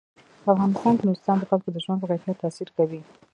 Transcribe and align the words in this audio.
په 0.43 0.49
افغانستان 0.53 0.93
کې 0.97 1.05
نورستان 1.07 1.35
د 1.39 1.43
خلکو 1.49 1.67
د 1.73 1.77
ژوند 1.83 1.99
په 2.01 2.07
کیفیت 2.11 2.37
تاثیر 2.43 2.69
کوي. 2.77 3.01